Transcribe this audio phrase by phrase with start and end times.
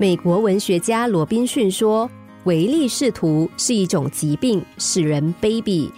[0.00, 2.08] 美国文学家罗宾逊说
[2.46, 5.90] ：“唯利是图是一种疾病，使人卑鄙。”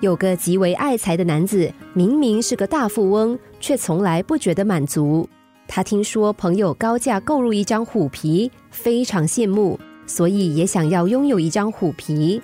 [0.00, 5.26] 有个极为爱财的男子，明明是个大富翁，却从来不觉得满足。
[5.66, 12.38] 他听说朋友高价购入一张虎皮，非常羡慕，所以也想要拥有一张虎皮。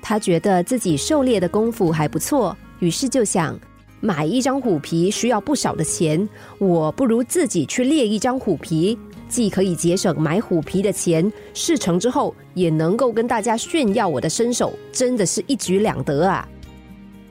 [0.00, 3.58] 他觉得自己狩猎的功夫还不错，于是就想
[4.04, 6.28] 买一张虎皮需要不少的钱，
[6.58, 8.98] 我不如自己去猎一张虎皮，
[9.30, 16.46] 既可以节省买虎皮的钱，事成之后也能够跟大家炫耀我的身手，真的是一举两得啊！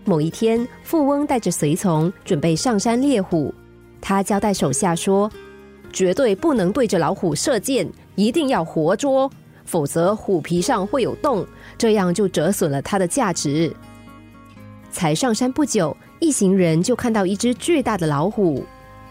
[0.03, 3.53] 某一天，富翁带着随从准备上山猎虎，
[4.01, 5.31] 他交代手下说
[5.93, 9.29] ：“绝对不能对着老虎射箭，一定要活捉，
[9.63, 11.45] 否则虎皮上会有洞，
[11.77, 13.71] 这样就折损了它的价值。”
[14.91, 18.63] 才上山不久，一行人就看到一只巨大的老虎，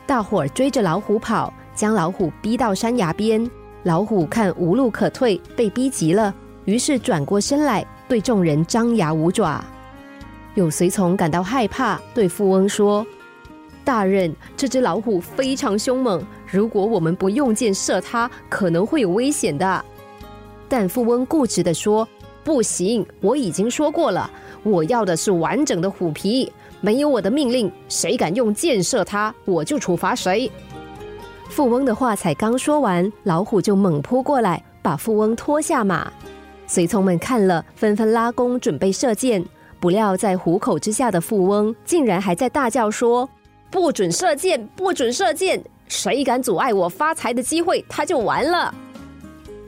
[0.06, 3.50] 大伙儿追着老虎跑，将老虎逼到山崖边。
[3.82, 9.62] 老虎看无路可退，被逼急了，于是转过身来，对众人张牙舞爪。
[10.54, 13.06] 有随从感到害怕，对富翁说
[13.84, 19.84] ：“大人，这只老虎非常凶猛，如果我们不用箭射它，可能会有危险的。”
[20.66, 22.08] 但富翁固执地说
[22.44, 24.30] ：“不行，我已经说过了，
[24.62, 30.50] 我要的是完整的虎皮，没有我的命令，谁敢用箭射它，我就处罚谁。”
[31.48, 36.10] 富翁的话才刚说完，老虎就猛扑过来，把富翁拖下马。
[36.66, 39.44] 随从们看了，纷纷拉弓准备射箭。
[39.78, 43.28] 不料，在虎口之下的富翁竟然还在大叫说
[43.70, 45.62] ：“不准射箭，不准射箭！
[45.88, 48.74] 谁敢阻碍我发财的机会，他就完了。”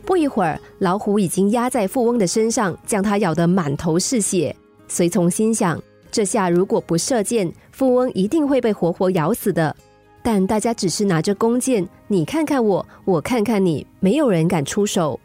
[0.04, 4.54] 不一会儿，老虎已经压在富翁的身上，将他咬得满头是血。
[4.86, 5.80] 随从心想：
[6.10, 9.74] 这下如果不射箭，富翁一定会被活活咬死的。
[10.22, 15.18] 但大家只是拿着弓箭，你看看我，我看看你，没有人敢出手，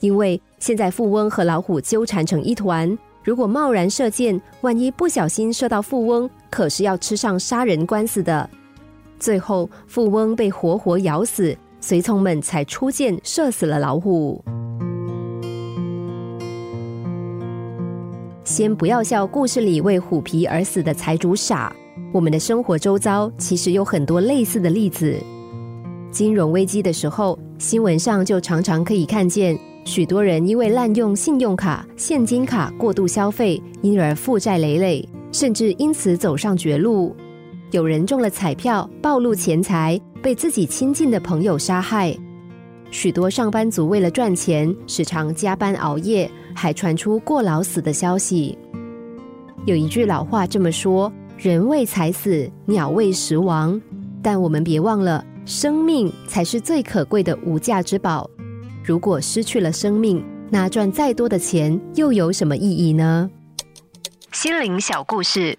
[0.00, 2.96] 因为现在富翁和老虎纠缠成一团。
[3.24, 8.48] 如果贸然射箭，万一不小心射到富翁，可是要吃上杀人官司的。
[9.18, 14.44] 最后，富翁被活活咬死，随从们才出箭射死了老虎。
[18.44, 21.74] 先不要笑故事里为虎皮而死的财主傻，
[22.12, 25.14] 我们的生活周遭其实有很多类似的例子。
[26.10, 29.58] 金融危机的时候，新闻上就常常可以看见。
[29.84, 37.14] 许多人因为滥用信用卡、现金卡过度消费，因而负债累累，甚至因此走上绝路。
[37.70, 42.16] 有人中了彩票，暴露钱财，被自己亲近的朋友杀害。
[42.90, 48.56] 许多上班族为了赚钱，时常加班熬夜，还传出过劳死的消息。
[49.66, 53.78] 有一句老话这么说：“人为财死，鸟为食亡。”
[54.22, 58.28] 但我们别忘了，生命才是最可贵的无价之宝。
[58.82, 63.30] 如果失去了生命，那赚再多的钱又有什么意义呢？
[64.32, 65.58] 心灵小故事，